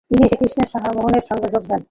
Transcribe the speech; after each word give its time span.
তিনি 0.09 0.21
এসে 0.25 0.35
কৃষ্ণমোহনের 0.41 1.23
সঙ্গে 1.29 1.47
যোগ 1.53 1.63
দেন। 1.69 1.79